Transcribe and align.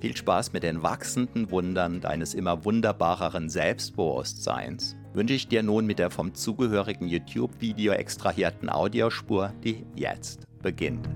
Viel 0.00 0.16
Spaß 0.16 0.54
mit 0.54 0.62
den 0.62 0.82
wachsenden 0.82 1.50
Wundern 1.50 2.00
deines 2.00 2.32
immer 2.32 2.64
wunderbareren 2.64 3.50
Selbstbewusstseins 3.50 4.96
wünsche 5.12 5.34
ich 5.34 5.46
dir 5.46 5.62
nun 5.62 5.84
mit 5.84 5.98
der 5.98 6.08
vom 6.08 6.32
zugehörigen 6.32 7.06
YouTube-Video 7.06 7.92
extrahierten 7.92 8.70
Audiospur, 8.70 9.52
die 9.62 9.84
jetzt 9.94 10.46
beginnt. 10.62 11.06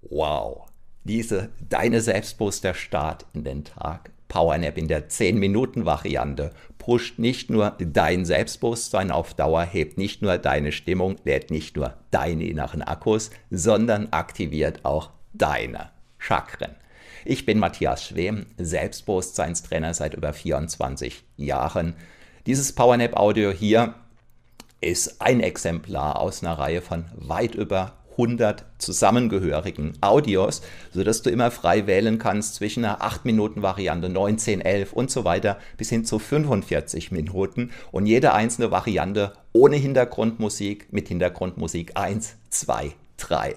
Wow, 0.00 0.66
diese 1.04 1.50
deine 1.68 2.00
selbstbewusster 2.00 2.74
Start 2.74 3.24
in 3.34 3.44
den 3.44 3.62
Tag 3.62 4.10
Powernap 4.28 4.76
in 4.78 4.88
der 4.88 5.08
10-Minuten-Variante 5.08 6.52
pusht 6.76 7.18
nicht 7.18 7.50
nur 7.50 7.76
dein 7.78 8.24
Selbstbewusstsein 8.24 9.10
auf 9.10 9.34
Dauer, 9.34 9.62
hebt 9.62 9.98
nicht 9.98 10.22
nur 10.22 10.38
deine 10.38 10.72
Stimmung, 10.72 11.16
lädt 11.24 11.50
nicht 11.50 11.76
nur 11.76 11.94
deine 12.10 12.44
inneren 12.44 12.82
Akkus, 12.82 13.30
sondern 13.50 14.08
aktiviert 14.12 14.84
auch 14.84 15.10
deine 15.32 15.90
Chakren. 16.18 16.76
Ich 17.24 17.44
bin 17.44 17.58
Matthias 17.58 18.04
Schwem, 18.04 18.46
Selbstbewusstseinstrainer 18.58 19.92
seit 19.92 20.14
über 20.14 20.32
24 20.32 21.24
Jahren. 21.36 21.94
Dieses 22.46 22.74
Powernap-Audio 22.74 23.50
hier 23.50 23.94
ist 24.80 25.20
ein 25.20 25.40
Exemplar 25.40 26.20
aus 26.20 26.42
einer 26.42 26.58
Reihe 26.58 26.80
von 26.80 27.04
weit 27.14 27.54
über 27.54 27.97
100 28.18 28.64
zusammengehörigen 28.78 29.94
Audios, 30.00 30.60
sodass 30.92 31.22
du 31.22 31.30
immer 31.30 31.50
frei 31.50 31.86
wählen 31.86 32.18
kannst 32.18 32.56
zwischen 32.56 32.84
einer 32.84 33.00
8-Minuten-Variante, 33.00 34.08
19, 34.08 34.60
11 34.60 34.92
und 34.92 35.10
so 35.10 35.24
weiter 35.24 35.58
bis 35.76 35.88
hin 35.88 36.04
zu 36.04 36.18
45 36.18 37.12
Minuten 37.12 37.70
und 37.92 38.06
jede 38.06 38.34
einzelne 38.34 38.70
Variante 38.70 39.32
ohne 39.52 39.76
Hintergrundmusik 39.76 40.92
mit 40.92 41.08
Hintergrundmusik 41.08 41.96
1, 41.96 42.36
2, 42.50 42.92
3. 43.16 43.56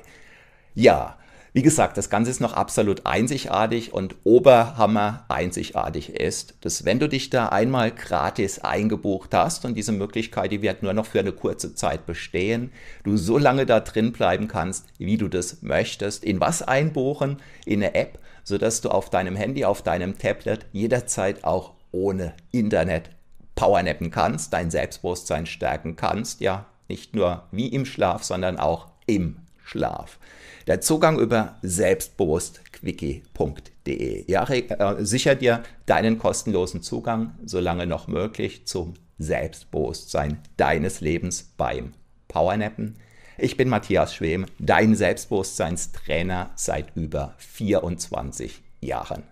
Ja, 0.75 1.18
wie 1.53 1.63
gesagt, 1.63 1.98
das 1.98 2.09
Ganze 2.09 2.31
ist 2.31 2.39
noch 2.39 2.53
absolut 2.53 3.06
einzigartig 3.06 3.94
und 3.94 4.15
Oberhammer 4.24 5.25
einzigartig 5.27 6.09
ist, 6.09 6.56
dass 6.62 6.86
wenn 6.86 7.00
du 7.00 7.09
dich 7.09 7.30
da 7.30 7.50
einmal 7.50 7.92
gratis 7.92 8.59
eingebucht 8.59 9.33
hast 9.33 9.65
und 9.65 9.75
diese 9.75 9.92
Möglichkeit, 9.92 10.53
die 10.53 10.62
wird 10.62 10.81
nur 10.81 10.94
noch 10.94 11.06
für 11.06 11.19
eine 11.19 11.33
kurze 11.33 11.75
Zeit 11.75 12.06
bestehen, 12.06 12.71
du 13.03 13.18
so 13.18 13.38
lange 13.38 13.65
da 13.65 13.81
drin 13.81 14.13
bleiben 14.13 14.48
kannst, 14.48 14.86
wie 14.98 15.18
du 15.18 15.27
das 15.27 15.62
möchtest. 15.62 16.24
In 16.24 16.39
was 16.39 16.62
einbuchen? 16.62 17.38
In 17.65 17.83
eine 17.83 17.95
App, 17.95 18.19
sodass 18.45 18.80
du 18.80 18.89
auf 18.89 19.09
deinem 19.09 19.36
Handy, 19.36 19.65
auf 19.65 19.81
deinem 19.81 20.18
Tablet 20.18 20.65
jederzeit 20.71 21.44
auch 21.44 21.74
ohne 21.92 22.33
Internet 22.51 23.09
powernappen 23.56 24.09
kannst, 24.09 24.54
dein 24.54 24.71
Selbstbewusstsein 24.71 25.45
stärken 25.45 25.97
kannst, 25.97 26.39
ja, 26.39 26.65
nicht 26.88 27.13
nur 27.13 27.44
wie 27.51 27.68
im 27.68 27.86
Schlaf, 27.86 28.24
sondern 28.24 28.57
auch 28.57 28.88
im 29.06 29.36
Schlaf. 29.71 30.19
Der 30.68 30.81
Zugang 30.81 31.18
über 31.18 31.56
selbstbewusstquickie.de 31.62 34.29
ja, 34.29 34.45
äh, 34.47 35.03
sichert 35.03 35.41
dir 35.41 35.63
deinen 35.85 36.19
kostenlosen 36.19 36.83
Zugang, 36.83 37.35
solange 37.45 37.88
noch 37.88 38.07
möglich, 38.07 38.68
zum 38.68 38.95
Selbstbewusstsein 39.18 40.39
deines 40.57 41.00
Lebens 41.00 41.53
beim 41.56 41.94
Powernappen. 42.27 42.97
Ich 43.38 43.56
bin 43.57 43.69
Matthias 43.69 44.13
Schwem, 44.13 44.45
dein 44.59 44.94
Selbstbewusstseinstrainer 44.94 46.51
seit 46.56 46.94
über 46.95 47.33
24 47.38 48.62
Jahren. 48.81 49.23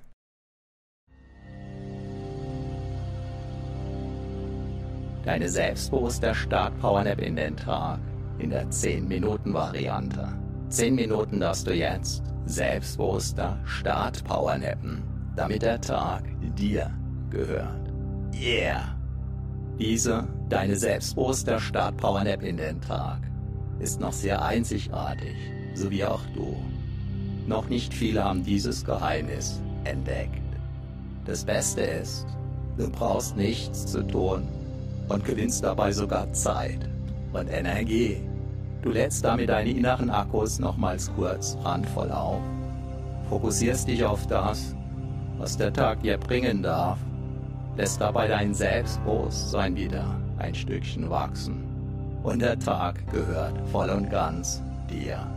Deine 5.26 5.50
selbstbewusste 5.50 6.34
Start-Power-Nap 6.34 7.20
in 7.20 7.36
den 7.36 7.58
Tag 7.58 8.00
in 8.40 8.50
der 8.50 8.68
10-Minuten-Variante. 8.70 10.28
10 10.70 10.96
Minuten 10.96 11.40
darfst 11.40 11.68
du 11.68 11.74
jetzt 11.74 12.24
selbstbewusster 12.46 13.58
Start-Power-Nappen, 13.66 15.04
damit 15.36 15.62
der 15.62 15.80
Tag 15.82 16.24
dir 16.58 16.92
gehört. 17.30 17.92
Yeah! 18.34 18.96
Diese, 19.78 20.28
deine 20.50 20.76
selbstbewusste 20.76 21.60
Start-Power-Nap 21.60 22.44
in 22.44 22.58
den 22.58 22.82
Tag, 22.82 23.20
ist 23.80 24.00
noch 24.00 24.14
sehr 24.14 24.42
einzigartig, 24.42 25.36
so 25.74 25.90
wie 25.90 26.04
auch 26.04 26.22
du. 26.34 26.56
Noch 27.48 27.70
nicht 27.70 27.94
viele 27.94 28.24
haben 28.24 28.44
dieses 28.44 28.84
Geheimnis 28.84 29.62
entdeckt. 29.86 30.42
Das 31.26 31.46
Beste 31.46 31.82
ist, 31.82 32.26
du 32.78 32.90
brauchst 32.90 33.38
nichts 33.38 33.86
zu 33.86 34.06
tun 34.06 34.48
und 35.08 35.26
gewinnst 35.26 35.64
dabei 35.64 35.92
sogar 35.92 36.32
Zeit 36.34 36.90
und 37.34 37.48
Energie. 37.48 38.29
Du 38.82 38.92
lädst 38.92 39.26
damit 39.26 39.50
deine 39.50 39.70
inneren 39.72 40.10
Akkus 40.10 40.58
nochmals 40.58 41.12
kurz 41.16 41.58
randvoll 41.64 42.12
auf, 42.12 42.40
fokussierst 43.30 43.88
dich 43.88 44.06
auf 44.06 44.26
das, 44.28 44.74
was 45.38 45.58
der 45.58 45.74
Tag 45.74 46.02
dir 46.02 46.18
bringen 46.18 46.64
darf, 46.64 46.98
lässt 47.76 48.00
dabei 48.00 48.28
dein 48.28 48.54
Selbstbewusstsein 48.54 49.76
wieder 49.76 50.16
ein 50.38 50.56
Stückchen 50.56 51.10
wachsen 51.10 51.64
und 52.24 52.42
der 52.42 52.58
Tag 52.58 52.96
gehört 53.12 53.56
voll 53.72 53.90
und 53.90 54.10
ganz 54.10 54.62
dir. 54.90 55.28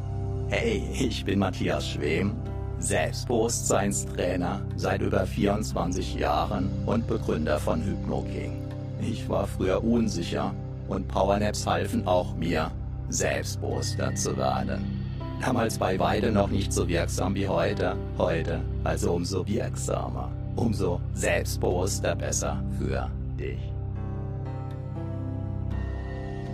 Hey, 0.48 0.82
ich 0.92 1.24
bin 1.24 1.40
Matthias 1.40 1.88
Schwem, 1.88 2.32
Selbstbewusstseinstrainer 2.78 4.60
seit 4.76 5.02
über 5.02 5.26
24 5.26 6.14
Jahren 6.14 6.70
und 6.86 7.08
Begründer 7.08 7.58
von 7.58 7.82
HypnoKing. 7.82 8.52
Ich 9.00 9.28
war 9.28 9.48
früher 9.48 9.82
unsicher 9.82 10.54
und 10.88 11.08
Powernaps 11.08 11.66
halfen 11.66 12.06
auch 12.06 12.34
mir, 12.36 12.70
selbstbewusster 13.12 14.14
zu 14.14 14.36
werden. 14.36 15.00
Damals 15.40 15.78
bei 15.78 15.98
weitem 15.98 16.34
noch 16.34 16.48
nicht 16.48 16.72
so 16.72 16.86
wirksam 16.88 17.34
wie 17.34 17.48
heute, 17.48 17.96
heute 18.16 18.60
also 18.84 19.12
umso 19.12 19.46
wirksamer, 19.46 20.30
umso 20.56 21.00
selbstbewusster 21.14 22.14
besser 22.14 22.62
für 22.78 23.10
dich. 23.38 23.58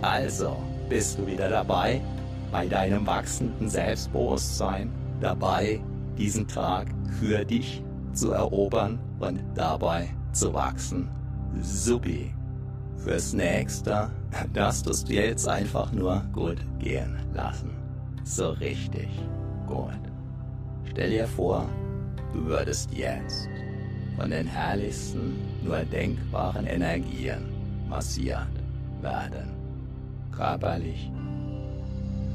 Also, 0.01 0.55
bist 0.87 1.19
du 1.19 1.27
wieder 1.27 1.49
dabei, 1.49 2.01
bei 2.51 2.67
deinem 2.67 3.05
wachsenden 3.05 3.69
Selbstbewusstsein, 3.69 4.91
dabei, 5.19 5.79
diesen 6.17 6.47
Tag 6.47 6.87
für 7.19 7.45
dich 7.45 7.83
zu 8.13 8.31
erobern 8.31 8.99
und 9.19 9.39
dabei 9.55 10.09
zu 10.31 10.53
wachsen. 10.53 11.09
Supi. 11.61 12.33
Fürs 12.97 13.33
nächste 13.33 14.09
darfst 14.53 14.85
du 14.85 14.91
es 14.91 15.03
dir 15.03 15.25
jetzt 15.25 15.47
einfach 15.47 15.91
nur 15.91 16.23
gut 16.33 16.57
gehen 16.79 17.17
lassen. 17.33 17.71
So 18.23 18.49
richtig 18.51 19.09
gut. 19.67 19.99
Stell 20.89 21.09
dir 21.11 21.27
vor, 21.27 21.67
du 22.33 22.45
würdest 22.45 22.91
jetzt 22.93 23.47
von 24.17 24.29
den 24.31 24.47
herrlichsten, 24.47 25.37
nur 25.63 25.79
denkbaren 25.79 26.65
Energien 26.65 27.49
massiert 27.87 28.47
werden. 29.01 29.49
Körperlich, 30.31 31.11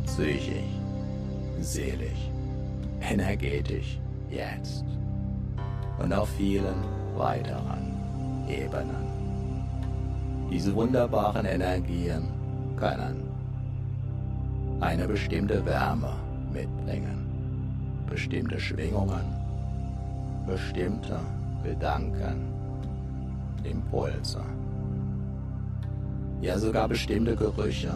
psychisch, 0.07 0.75
seelisch, 1.61 2.31
energetisch, 3.01 3.99
jetzt. 4.31 4.85
Und 5.99 6.13
auf 6.13 6.29
vielen 6.31 6.75
weiteren 7.17 7.95
Ebenen. 8.49 9.14
Diese 10.51 10.75
wunderbaren 10.75 11.47
Energien 11.47 12.29
können 12.77 13.23
eine 14.81 15.09
bestimmte 15.09 15.65
Wärme 15.65 16.13
mitbringen, 16.53 17.27
bestimmte 18.09 18.61
Schwingungen, 18.61 19.25
bestimmte 20.47 21.19
Gedanken, 21.65 22.53
Impulse, 23.65 24.43
ja 26.43 26.59
sogar 26.59 26.89
bestimmte 26.89 27.35
Gerüche, 27.35 27.95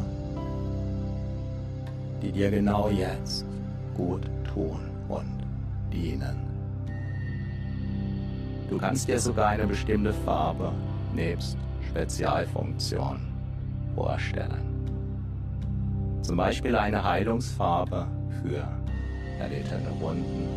die 2.22 2.32
dir 2.32 2.50
genau 2.50 2.88
jetzt 2.88 3.44
gut 3.94 4.22
tun 4.54 4.80
und 5.08 5.38
dienen. 5.92 6.36
Du 8.70 8.78
kannst 8.78 9.06
dir 9.06 9.20
sogar 9.20 9.48
eine 9.48 9.66
bestimmte 9.66 10.12
Farbe 10.12 10.72
nebst 11.14 11.57
Spezialfunktion 11.88 13.20
vorstellen. 13.94 14.68
Zum 16.22 16.36
Beispiel 16.36 16.76
eine 16.76 17.02
Heilungsfarbe 17.02 18.06
für 18.42 18.68
erlittene 19.40 20.00
Wunden 20.00 20.48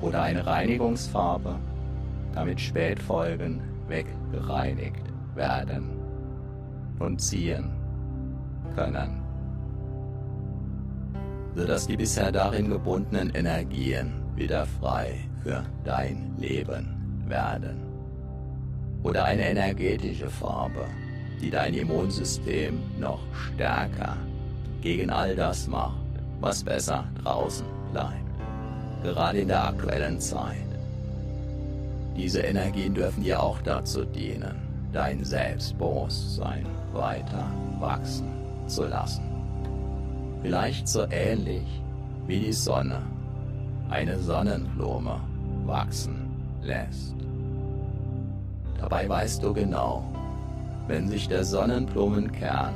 oder 0.00 0.22
eine 0.22 0.46
Reinigungsfarbe, 0.46 1.56
damit 2.32 2.60
Spätfolgen 2.60 3.60
weggereinigt 3.88 5.02
werden 5.34 5.90
und 6.98 7.20
ziehen 7.20 7.70
können, 8.74 9.22
sodass 11.54 11.86
die 11.86 11.96
bisher 11.96 12.30
darin 12.30 12.70
gebundenen 12.70 13.30
Energien 13.30 14.22
wieder 14.36 14.66
frei 14.66 15.18
für 15.42 15.64
dein 15.84 16.36
Leben 16.38 17.24
werden 17.26 17.85
oder 19.06 19.24
eine 19.24 19.48
energetische 19.48 20.28
Farbe, 20.28 20.84
die 21.40 21.48
dein 21.48 21.74
Immunsystem 21.74 22.80
noch 22.98 23.20
stärker 23.52 24.16
gegen 24.80 25.10
all 25.10 25.36
das 25.36 25.68
macht, 25.68 25.94
was 26.40 26.64
besser 26.64 27.04
draußen 27.22 27.66
bleibt, 27.92 29.04
gerade 29.04 29.38
in 29.38 29.48
der 29.48 29.68
aktuellen 29.68 30.18
Zeit. 30.18 30.66
Diese 32.16 32.40
Energien 32.40 32.94
dürfen 32.94 33.22
dir 33.22 33.40
auch 33.40 33.62
dazu 33.62 34.04
dienen, 34.04 34.56
dein 34.92 35.22
Selbstbewusstsein 35.22 36.66
weiter 36.92 37.48
wachsen 37.78 38.28
zu 38.66 38.86
lassen. 38.86 39.22
Vielleicht 40.42 40.88
so 40.88 41.06
ähnlich 41.10 41.66
wie 42.26 42.40
die 42.40 42.52
Sonne 42.52 43.02
eine 43.88 44.18
Sonnenblume 44.18 45.20
wachsen 45.64 46.28
lässt. 46.62 47.25
Dabei 48.78 49.08
weißt 49.08 49.42
du 49.42 49.52
genau, 49.52 50.04
wenn 50.86 51.08
sich 51.08 51.28
der 51.28 51.44
Sonnenblumenkern 51.44 52.74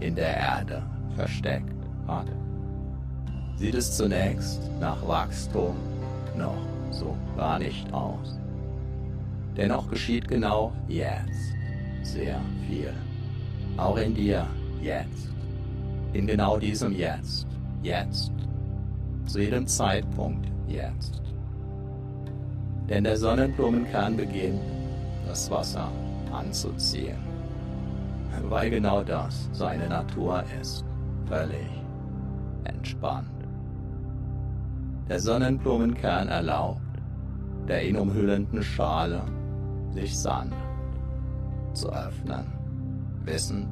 in 0.00 0.14
der 0.14 0.36
Erde 0.36 0.82
versteckt 1.16 1.72
hat, 2.06 2.26
sieht 3.56 3.74
es 3.74 3.96
zunächst 3.96 4.70
nach 4.80 5.06
Wachstum 5.06 5.76
noch 6.36 6.58
so 6.90 7.16
gar 7.36 7.58
nicht 7.58 7.92
aus. 7.92 8.38
Dennoch 9.56 9.88
geschieht 9.88 10.28
genau 10.28 10.72
jetzt 10.86 11.54
sehr 12.02 12.40
viel. 12.68 12.92
Auch 13.76 13.96
in 13.96 14.14
dir 14.14 14.46
jetzt. 14.80 15.28
In 16.12 16.26
genau 16.26 16.58
diesem 16.58 16.92
Jetzt. 16.92 17.46
Jetzt. 17.82 18.32
Zu 19.26 19.40
jedem 19.40 19.66
Zeitpunkt 19.66 20.48
jetzt. 20.66 21.22
Denn 22.88 23.04
der 23.04 23.16
Sonnenblumenkern 23.16 24.16
beginnt 24.16 24.60
das 25.28 25.50
Wasser 25.50 25.90
anzuziehen, 26.32 27.18
weil 28.48 28.70
genau 28.70 29.02
das 29.04 29.48
seine 29.52 29.88
Natur 29.88 30.42
ist, 30.60 30.84
völlig 31.26 31.68
entspannt. 32.64 33.28
Der 35.08 35.20
Sonnenblumenkern 35.20 36.28
erlaubt 36.28 36.82
der 37.68 37.86
ihn 37.86 37.96
umhüllenden 37.96 38.62
Schale 38.62 39.22
sich 39.92 40.18
sanft 40.18 40.56
zu 41.74 41.92
öffnen, 41.92 42.46
wissend, 43.24 43.68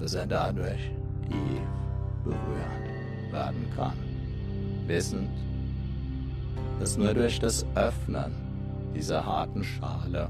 dass 0.00 0.14
er 0.14 0.26
dadurch 0.26 0.90
tief 1.28 1.62
berührt 2.24 3.32
werden 3.32 3.64
kann, 3.76 3.96
wissend, 4.86 5.30
dass 6.80 6.96
nur 6.98 7.14
durch 7.14 7.38
das 7.38 7.64
Öffnen 7.76 8.32
dieser 8.94 9.24
harten 9.24 9.62
Schale 9.62 10.28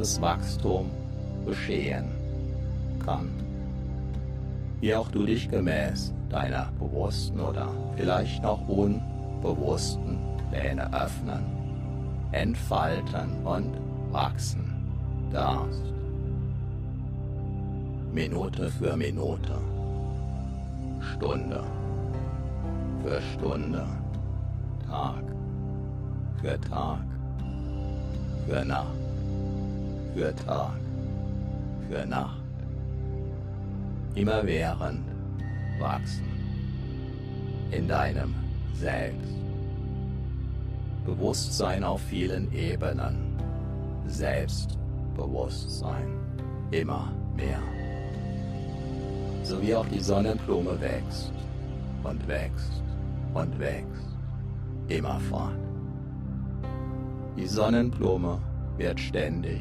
das 0.00 0.18
Wachstum 0.22 0.90
geschehen 1.44 2.06
kann. 3.04 3.28
Wie 4.80 4.94
auch 4.94 5.08
du 5.08 5.26
dich 5.26 5.50
gemäß 5.50 6.14
deiner 6.30 6.72
bewussten 6.78 7.38
oder 7.38 7.68
vielleicht 7.96 8.42
noch 8.42 8.66
unbewussten 8.66 10.18
Pläne 10.50 10.90
öffnen, 10.94 11.44
entfalten 12.32 13.44
und 13.44 13.76
wachsen 14.10 14.72
darfst. 15.30 15.84
Minute 18.10 18.70
für 18.70 18.96
Minute 18.96 19.52
Stunde 21.12 21.62
für 23.02 23.20
Stunde, 23.34 23.86
Tag 24.86 25.24
für 26.40 26.58
Tag, 26.60 27.04
für 28.46 28.64
Nacht, 28.64 28.99
für 30.14 30.34
Tag, 30.34 30.78
für 31.88 32.04
Nacht, 32.06 32.42
immerwährend 34.14 35.02
wachsen 35.78 36.24
in 37.70 37.86
deinem 37.88 38.34
Selbst. 38.74 39.30
Bewusstsein 41.06 41.84
auf 41.84 42.02
vielen 42.02 42.52
Ebenen, 42.52 43.38
Selbstbewusstsein, 44.06 46.08
immer 46.70 47.10
mehr. 47.36 47.62
So 49.42 49.62
wie 49.62 49.74
auch 49.74 49.86
die 49.86 50.00
Sonnenblume 50.00 50.78
wächst 50.80 51.32
und 52.02 52.28
wächst 52.28 52.82
und 53.34 53.58
wächst, 53.58 54.16
immerfort. 54.88 55.56
Die 57.36 57.46
Sonnenblume 57.46 58.38
wird 58.76 59.00
ständig 59.00 59.60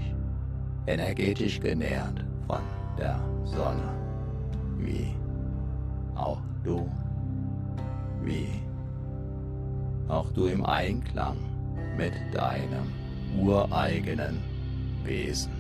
energetisch 0.88 1.60
genährt 1.60 2.26
von 2.48 2.62
der 2.98 3.20
Sonne, 3.46 3.94
wie 4.78 5.14
auch 6.16 6.42
du, 6.64 6.90
wie 8.24 8.48
auch 10.08 10.32
du 10.32 10.48
im 10.48 10.66
Einklang 10.66 11.38
mit 11.98 12.14
deinem 12.34 12.92
ureigenen 13.38 14.40
Wesen, 15.04 15.52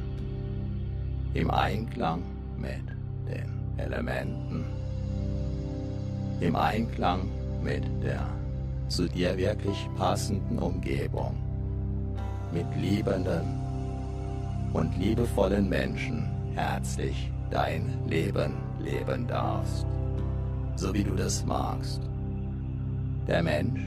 im 1.33 1.51
Einklang 1.51 2.23
mit 2.57 2.81
den 3.27 3.77
Elementen, 3.77 4.65
im 6.39 6.55
Einklang 6.55 7.29
mit 7.63 7.83
der 8.03 8.27
zu 8.87 9.07
dir 9.07 9.37
wirklich 9.37 9.87
passenden 9.97 10.57
Umgebung, 10.57 11.35
mit 12.51 12.65
liebenden 12.75 13.68
und 14.73 14.97
liebevollen 14.97 15.67
Menschen 15.67 16.27
herzlich 16.55 17.31
dein 17.49 17.97
Leben 18.07 18.53
leben 18.79 19.27
darfst, 19.27 19.85
so 20.75 20.93
wie 20.93 21.03
du 21.03 21.15
das 21.15 21.45
magst. 21.45 22.01
Der 23.27 23.43
Mensch, 23.43 23.81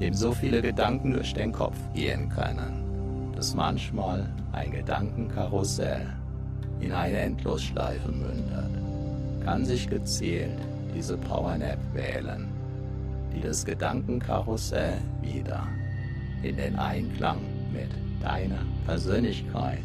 dem 0.00 0.14
so 0.14 0.32
viele 0.32 0.62
Gedanken 0.62 1.12
durch 1.12 1.34
den 1.34 1.52
Kopf 1.52 1.78
gehen 1.94 2.28
können, 2.28 3.32
dass 3.34 3.54
manchmal 3.54 4.28
ein 4.52 4.70
Gedankenkarussell 4.70 6.06
in 6.80 6.92
eine 6.92 7.18
Endlosschleife 7.18 8.10
mündet, 8.10 8.70
kann 9.44 9.64
sich 9.64 9.88
gezielt 9.88 10.58
diese 10.94 11.16
Powernap 11.16 11.78
wählen, 11.92 12.48
die 13.34 13.40
das 13.40 13.64
Gedankenkarussell 13.64 14.98
wieder 15.20 15.66
in 16.42 16.56
den 16.56 16.78
Einklang 16.78 17.38
mit 17.72 17.90
deiner 18.22 18.60
Persönlichkeit 18.86 19.82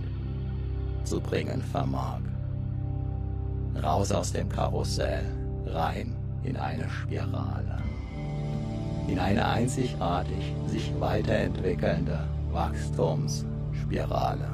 zu 1.10 1.20
bringen 1.20 1.62
vermag. 1.64 2.22
Raus 3.82 4.12
aus 4.12 4.32
dem 4.32 4.48
Karussell, 4.48 5.26
rein 5.66 6.16
in 6.44 6.56
eine 6.56 6.88
Spirale, 6.88 7.82
in 9.08 9.18
eine 9.18 9.44
einzigartig 9.44 10.54
sich 10.68 10.94
weiterentwickelnde 11.00 12.20
Wachstumsspirale. 12.52 14.50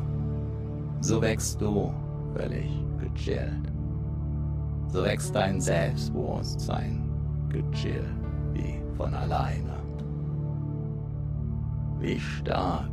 So 1.01 1.21
wächst 1.21 1.59
du 1.59 1.93
völlig 2.33 2.71
gechillt. 2.99 3.69
So 4.87 5.03
wächst 5.03 5.35
dein 5.35 5.59
Selbstbewusstsein 5.59 7.09
gechillt 7.49 8.05
wie 8.53 8.81
von 8.95 9.13
alleine. 9.13 9.75
Wie 11.99 12.17
stark 12.17 12.91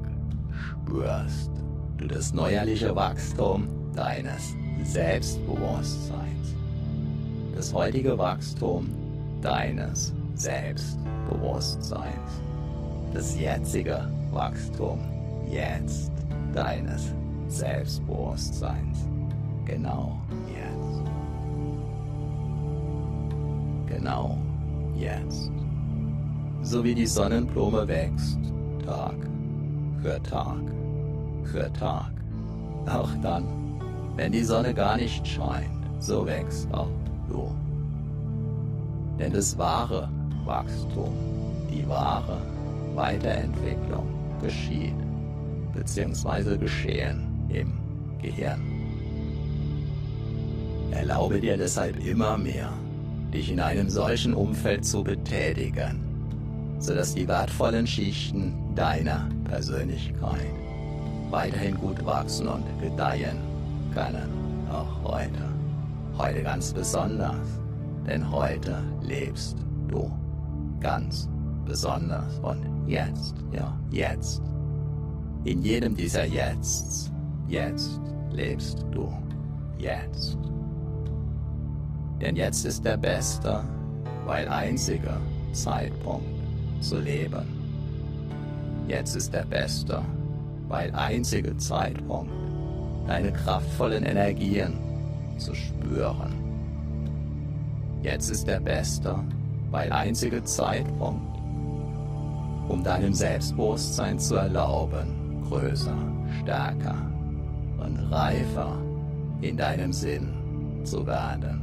spürst 0.51 1.53
du 1.57 1.72
das 2.09 2.33
neuerliche 2.33 2.95
Wachstum 2.95 3.69
deines 3.95 4.55
Selbstbewusstseins. 4.85 6.55
Das 7.55 7.73
heutige 7.73 8.19
Wachstum 8.19 8.91
deines 9.41 10.13
Selbstbewusstseins. 10.35 12.43
Das 13.13 13.39
jetzige 13.39 14.09
Wachstum 14.31 14.99
jetzt 15.51 16.13
deines 16.55 17.13
Selbstbewusstseins. 17.49 18.99
Genau 19.65 20.21
jetzt. 20.49 21.03
Genau 23.87 24.39
jetzt. 24.97 25.51
So 26.63 26.83
wie 26.83 26.95
die 26.95 27.07
Sonnenblume 27.07 27.87
wächst, 27.87 28.39
Tag 28.85 29.15
für 30.01 30.21
Tag 30.23 30.63
für 31.45 31.73
Tag. 31.73 32.11
Auch 32.87 33.11
dann, 33.23 33.45
wenn 34.17 34.33
die 34.33 34.45
Sonne 34.45 34.75
gar 34.75 34.97
nicht 34.97 35.27
scheint, 35.27 35.83
so 35.99 36.27
wächst 36.27 36.73
auch 36.73 36.91
du. 37.29 37.51
Denn 39.19 39.33
das 39.33 39.57
wahre 39.57 40.09
Wachstum, 40.45 41.13
die 41.71 41.89
wahre 41.89 42.39
Weiterentwicklung 42.95 44.07
geschieht, 44.43 44.95
beziehungsweise 45.73 46.59
geschehen 46.59 47.49
im 47.49 47.73
Gehirn. 48.21 48.61
Erlaube 50.91 51.41
dir 51.41 51.57
deshalb 51.57 52.05
immer 52.05 52.37
mehr, 52.37 52.73
dich 53.33 53.51
in 53.51 53.61
einem 53.61 53.89
solchen 53.89 54.35
Umfeld 54.35 54.85
zu 54.85 55.03
betätigen, 55.03 56.01
sodass 56.79 57.15
die 57.15 57.27
wertvollen 57.27 57.87
Schichten 57.87 58.53
deiner 58.75 59.29
Persönlichkeit 59.45 60.62
weiterhin 61.33 61.77
gut 61.79 62.05
wachsen 62.05 62.47
und 62.47 62.63
gedeihen 62.81 63.39
können, 63.95 64.29
auch 64.71 65.03
heute. 65.13 65.49
Heute 66.19 66.43
ganz 66.43 66.73
besonders, 66.73 67.59
denn 68.07 68.31
heute 68.31 68.83
lebst 69.01 69.57
du 69.89 70.13
ganz 70.79 71.29
besonders 71.65 72.39
und 72.41 72.61
jetzt, 72.87 73.35
ja, 73.51 73.77
jetzt. 73.91 74.43
In 75.45 75.63
jedem 75.63 75.97
dieser 75.97 76.25
Jetzts, 76.27 77.11
jetzt 77.49 77.99
lebst 78.31 78.85
du, 78.93 79.11
jetzt. 79.79 80.37
Denn 82.21 82.37
jetzt 82.37 82.65
ist 82.67 82.85
der 82.85 82.99
beste, 82.99 83.65
weil 84.27 84.47
einzige 84.49 85.17
Zeitpunkt 85.53 86.27
zu 86.81 87.01
leben. 87.01 87.47
Jetzt 88.87 89.17
ist 89.17 89.33
der 89.33 89.45
beste, 89.45 90.03
weil 90.73 90.91
einzige 90.95 91.55
Zeitpunkt, 91.59 92.33
deine 93.07 93.31
kraftvollen 93.31 94.05
Energien 94.05 94.79
zu 95.37 95.55
spüren. 95.55 96.33
Jetzt 98.03 98.31
ist 98.31 98.49
der 98.49 98.59
beste, 98.59 99.17
weil 99.71 99.93
einzige 99.93 100.43
Zeitpunkt, 100.45 101.39
um 102.69 102.83
deinem 102.83 103.13
Selbstbewusstsein 103.13 104.19
zu 104.19 104.37
erlauben, 104.37 105.43
größer, 105.47 105.95
stärker 106.41 106.97
und 107.79 107.99
reifer 108.11 108.79
in 109.43 109.59
deinem 109.59 109.93
Sinn 109.93 110.33
zu 110.85 111.07
werden. 111.07 111.61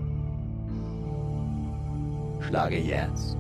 Schlage 2.41 2.77
jetzt 2.77 3.37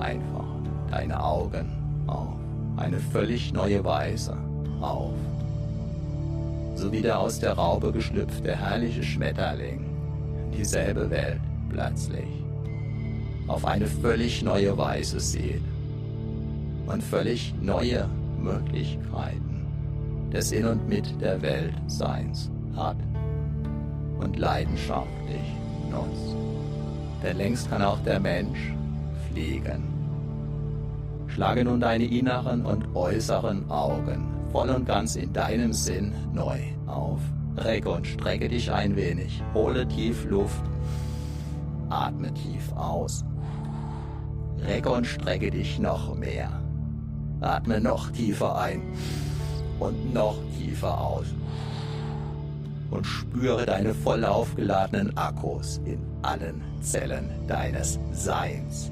einfach 0.00 0.48
deine 0.90 1.22
Augen 1.22 1.68
auf 2.08 2.34
eine 2.76 2.98
völlig 2.98 3.52
neue 3.52 3.84
Weise 3.84 4.36
auf. 4.80 5.14
So 6.74 6.92
wie 6.92 7.02
der 7.02 7.18
aus 7.18 7.40
der 7.40 7.54
Raube 7.54 7.92
geschlüpfte 7.92 8.56
herrliche 8.56 9.02
Schmetterling 9.02 9.86
dieselbe 10.56 11.10
Welt 11.10 11.40
plötzlich 11.70 12.44
auf 13.48 13.64
eine 13.64 13.86
völlig 13.86 14.42
neue 14.42 14.76
Weise 14.76 15.20
sieht 15.20 15.62
und 16.86 17.02
völlig 17.02 17.54
neue 17.60 18.08
Möglichkeiten 18.40 19.66
des 20.32 20.52
In 20.52 20.66
und 20.66 20.88
Mit 20.88 21.20
der 21.20 21.40
Welt 21.42 21.74
Seins 21.86 22.50
hat 22.74 22.96
und 24.18 24.36
leidenschaftlich 24.36 25.54
nutzt. 25.90 26.36
Denn 27.22 27.38
längst 27.38 27.70
kann 27.70 27.82
auch 27.82 28.00
der 28.00 28.20
Mensch 28.20 28.74
fliegen. 29.30 29.84
Schlage 31.28 31.64
nun 31.64 31.80
deine 31.80 32.04
inneren 32.04 32.64
und 32.64 32.94
äußeren 32.94 33.70
Augen 33.70 34.35
voll 34.56 34.70
und 34.70 34.86
ganz 34.86 35.16
in 35.16 35.34
deinem 35.34 35.74
Sinn 35.74 36.14
neu 36.32 36.58
auf. 36.86 37.20
Recke 37.58 37.90
und 37.90 38.06
strecke 38.06 38.48
dich 38.48 38.72
ein 38.72 38.96
wenig. 38.96 39.42
Hole 39.52 39.86
tief 39.86 40.24
Luft. 40.24 40.62
Atme 41.90 42.32
tief 42.32 42.72
aus. 42.72 43.22
Recke 44.60 44.88
und 44.88 45.06
strecke 45.06 45.50
dich 45.50 45.78
noch 45.78 46.14
mehr. 46.14 46.48
Atme 47.42 47.82
noch 47.82 48.10
tiefer 48.12 48.58
ein 48.58 48.80
und 49.78 50.14
noch 50.14 50.38
tiefer 50.58 50.98
aus. 50.98 51.26
und 52.90 53.04
spüre 53.04 53.66
deine 53.66 53.92
voll 53.92 54.24
aufgeladenen 54.24 55.14
Akkus 55.18 55.82
in 55.84 55.98
allen 56.22 56.62
Zellen 56.80 57.28
deines 57.46 57.98
Seins. 58.12 58.90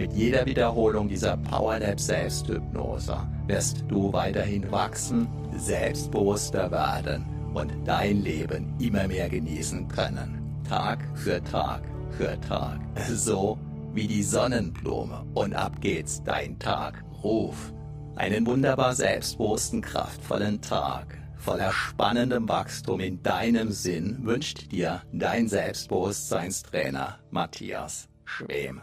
Mit 0.00 0.14
jeder 0.14 0.46
Wiederholung 0.46 1.10
dieser 1.10 1.36
Powernap 1.36 2.00
Selbsthypnose 2.00 3.18
wirst 3.48 3.84
du 3.86 4.10
weiterhin 4.10 4.72
wachsen, 4.72 5.28
selbstbewusster 5.54 6.70
werden 6.70 7.26
und 7.52 7.70
dein 7.84 8.22
Leben 8.22 8.72
immer 8.78 9.06
mehr 9.06 9.28
genießen 9.28 9.88
können. 9.88 10.62
Tag 10.66 11.06
für 11.16 11.44
Tag 11.44 11.82
für 12.16 12.40
Tag. 12.40 12.80
So 13.10 13.58
wie 13.92 14.06
die 14.06 14.22
Sonnenblume. 14.22 15.22
Und 15.34 15.52
ab 15.52 15.82
geht's, 15.82 16.22
dein 16.24 16.58
Tag. 16.58 17.04
Ruf. 17.22 17.74
Einen 18.16 18.46
wunderbar 18.46 18.94
selbstbewussten, 18.94 19.82
kraftvollen 19.82 20.62
Tag. 20.62 21.18
Voller 21.36 21.72
spannendem 21.72 22.48
Wachstum 22.48 23.00
in 23.00 23.22
deinem 23.22 23.70
Sinn 23.70 24.20
wünscht 24.22 24.72
dir 24.72 25.02
dein 25.12 25.46
Selbstbewusstseinstrainer 25.46 27.18
Matthias 27.30 28.08
Schwem. 28.24 28.80